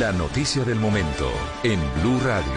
La 0.00 0.12
noticia 0.12 0.64
del 0.64 0.76
momento 0.76 1.30
en 1.62 1.78
Blue 2.00 2.18
Radio. 2.24 2.50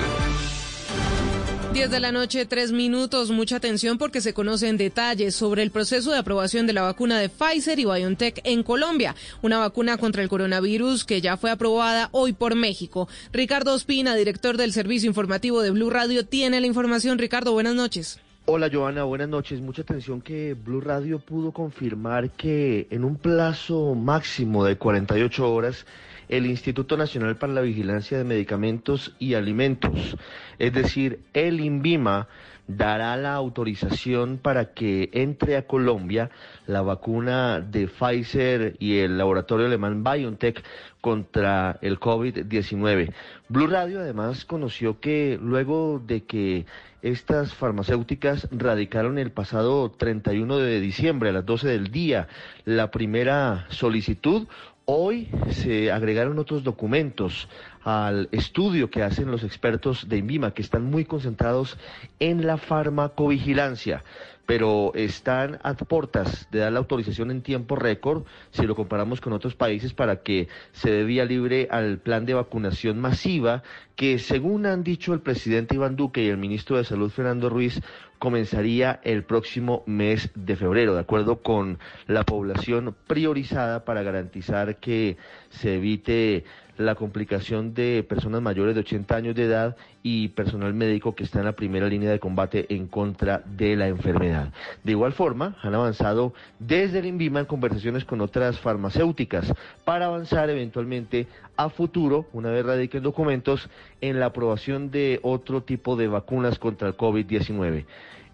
10 1.74 1.92
de 1.92 2.00
la 2.00 2.14
noche, 2.14 2.46
3 2.46 2.72
minutos. 2.72 3.32
Mucha 3.32 3.58
atención 3.58 3.98
porque 3.98 4.22
se 4.22 4.34
conocen 4.34 4.78
detalles 4.78 5.36
sobre 5.36 5.62
el 5.62 5.70
proceso 5.70 6.12
de 6.12 6.20
aprobación 6.20 6.68
de 6.68 6.74
la 6.74 6.84
vacuna 6.84 7.20
de 7.20 7.28
Pfizer 7.28 7.78
y 7.80 7.84
BioNTech 7.84 8.40
en 8.46 8.64
Colombia. 8.64 9.14
Una 9.42 9.60
vacuna 9.60 9.98
contra 9.98 10.24
el 10.24 10.30
coronavirus 10.30 11.04
que 11.04 11.20
ya 11.20 11.36
fue 11.36 11.52
aprobada 11.52 12.08
hoy 12.14 12.32
por 12.32 12.56
México. 12.56 13.10
Ricardo 13.34 13.74
Ospina, 13.74 14.16
director 14.16 14.56
del 14.56 14.72
servicio 14.72 15.10
informativo 15.10 15.62
de 15.62 15.72
Blue 15.72 15.90
Radio, 15.90 16.26
tiene 16.26 16.62
la 16.62 16.68
información. 16.68 17.20
Ricardo, 17.20 17.52
buenas 17.52 17.76
noches. 17.76 18.22
Hola 18.46 18.70
Joana, 18.72 19.04
buenas 19.04 19.28
noches. 19.28 19.60
Mucha 19.60 19.82
atención 19.82 20.22
que 20.22 20.54
Blue 20.54 20.80
Radio 20.80 21.20
pudo 21.20 21.52
confirmar 21.52 22.32
que 22.32 22.88
en 22.90 23.04
un 23.04 23.18
plazo 23.18 23.94
máximo 23.94 24.64
de 24.64 24.78
48 24.78 25.54
horas 25.54 25.86
el 26.30 26.46
Instituto 26.46 26.98
Nacional 26.98 27.38
para 27.38 27.54
la 27.54 27.62
Vigilancia 27.62 28.18
de 28.18 28.24
Medicamentos 28.24 29.16
y 29.20 29.34
Alimentos, 29.34 30.18
es 30.60 30.74
decir, 30.74 31.20
el 31.34 31.60
INVIMA, 31.60 32.28
dará 32.68 33.16
la 33.16 33.34
autorización 33.34 34.38
para 34.38 34.74
que 34.74 35.10
entre 35.14 35.56
a 35.56 35.66
Colombia 35.66 36.30
la 36.66 36.82
vacuna 36.82 37.62
de 37.62 37.88
Pfizer 37.88 38.76
y 38.80 38.98
el 38.98 39.18
laboratorio 39.18 39.68
alemán 39.68 40.04
BioNTech 40.04 40.64
contra 41.00 41.80
el 41.82 42.00
COVID-19. 42.00 43.14
Blue 43.48 43.68
Radio 43.68 44.02
además 44.02 44.44
conoció 44.44 45.00
que 45.00 45.40
luego 45.42 46.02
de 46.06 46.24
que 46.26 46.66
estas 47.02 47.54
farmacéuticas 47.54 48.50
radicaron 48.52 49.18
el 49.18 49.32
pasado 49.32 49.92
31 49.92 50.58
de 50.58 50.82
diciembre 50.82 51.30
a 51.30 51.34
las 51.34 51.46
12 51.46 51.70
del 51.70 51.92
día 51.92 52.28
la 52.66 52.92
primera 52.92 53.66
solicitud, 53.70 54.48
Hoy 54.90 55.28
se 55.50 55.92
agregaron 55.92 56.40
otros 56.40 56.64
documentos 56.64 57.50
al 57.84 58.30
estudio 58.32 58.90
que 58.90 59.04
hacen 59.04 59.30
los 59.30 59.44
expertos 59.44 60.08
de 60.08 60.16
INVIMA, 60.16 60.54
que 60.54 60.62
están 60.62 60.86
muy 60.86 61.04
concentrados 61.04 61.78
en 62.22 62.48
la 62.48 62.56
farmacovigilancia, 62.56 64.06
pero 64.48 64.94
están 64.96 65.60
a 65.62 65.74
portas 65.76 66.48
de 66.52 66.60
dar 66.60 66.72
la 66.72 66.80
autorización 66.80 67.30
en 67.32 67.44
tiempo 67.44 67.76
récord, 67.76 68.24
si 68.50 68.66
lo 68.66 68.76
comparamos 68.76 69.20
con 69.20 69.34
otros 69.34 69.56
países, 69.56 69.94
para 69.94 70.24
que 70.24 70.48
se 70.72 70.90
dé 70.90 71.04
vía 71.04 71.26
libre 71.26 71.68
al 71.70 72.00
plan 72.00 72.26
de 72.26 72.34
vacunación 72.34 72.98
masiva, 72.98 73.62
que 73.98 74.18
según 74.20 74.66
han 74.66 74.84
dicho 74.84 75.14
el 75.14 75.20
presidente 75.20 75.76
Iván 75.76 75.98
Duque 75.98 76.24
y 76.24 76.30
el 76.30 76.38
ministro 76.38 76.78
de 76.78 76.86
Salud 76.86 77.12
Fernando 77.12 77.50
Ruiz, 77.50 77.82
comenzaría 78.20 79.02
el 79.04 79.26
próximo 79.26 79.84
mes 79.86 80.32
de 80.34 80.56
febrero, 80.56 80.96
de 80.96 81.02
acuerdo 81.02 81.42
con 81.42 81.78
la 82.08 82.24
población 82.24 82.96
priorizada 83.06 83.84
para 83.84 84.02
garantizar 84.02 84.78
que 84.78 85.18
se 85.50 85.76
evite 85.76 86.46
la 86.78 86.96
complicación 86.96 87.74
de 87.74 88.06
personas 88.08 88.42
mayores 88.42 88.76
de 88.76 88.82
80 88.82 89.16
años 89.16 89.36
de 89.36 89.46
edad 89.46 89.76
y 90.04 90.30
personal 90.30 90.74
médico 90.74 91.16
que 91.16 91.24
está 91.24 91.40
en 91.40 91.46
la 91.46 91.54
primera 91.54 91.88
línea 91.88 92.12
de 92.12 92.20
combate 92.20 92.74
en 92.74 92.88
contra 92.88 93.44
de 93.46 93.76
la 93.76 93.88
enfermedad. 93.88 94.54
De 94.84 94.92
igual 94.92 95.14
forma, 95.14 95.58
han 95.62 95.74
avanzado 95.74 96.34
desde 96.60 97.00
el 97.00 97.08
INVIMA 97.08 97.42
en 97.42 97.46
conversaciones 97.46 98.06
con 98.06 98.22
otras 98.22 98.60
farmacéuticas 98.60 99.54
para 99.84 100.06
avanzar 100.06 100.50
eventualmente 100.50 101.28
a 101.56 101.70
futuro, 101.70 102.28
una 102.34 102.50
vez 102.50 102.66
radiquen 102.66 103.04
documentos, 103.04 103.70
en 104.02 104.20
la 104.20 104.28
aprobación 104.28 104.92
de 104.92 105.20
otro 105.24 105.64
tipo 105.64 105.96
de 105.96 106.08
vacunas 106.08 106.60
contra 106.60 106.88
el 106.88 106.96
COVID-19. 106.96 107.86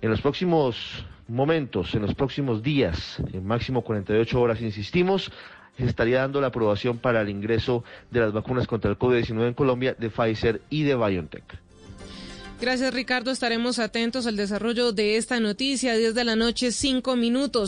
En 0.02 0.09
los 0.09 0.22
próximos 0.22 1.06
momentos, 1.30 1.96
en 1.96 2.02
los 2.02 2.14
próximos 2.14 2.62
días, 2.62 3.22
en 3.32 3.46
máximo 3.46 3.82
48 3.84 4.42
horas, 4.42 4.62
insistimos, 4.62 5.32
se 5.78 5.85
estaría 5.85 6.19
dando 6.19 6.41
la 6.41 6.47
aprobación 6.47 6.97
para 6.97 7.22
el 7.22 7.29
ingreso 7.29 7.84
de 8.11 8.19
las 8.19 8.34
vacunas 8.34 8.67
contra 8.67 8.91
el 8.91 8.97
COVID-19 8.97 9.47
en 9.47 9.53
Colombia 9.53 9.95
de 9.97 10.09
Pfizer 10.09 10.61
y 10.69 10.84
de 10.84 10.95
BioNTech. 10.95 11.44
Gracias, 12.61 12.94
Ricardo. 12.94 13.31
Estaremos 13.31 13.78
atentos 13.79 14.25
al 14.25 14.38
desarrollo 14.38 14.94
de 14.94 15.17
esta 15.17 15.39
noticia. 15.39 15.95
10 15.95 16.16
de 16.16 16.23
la 16.23 16.35
noche, 16.35 16.72
5 16.72 17.16
minutos. 17.17 17.67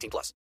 18 0.01 0.09
plus. 0.09 0.29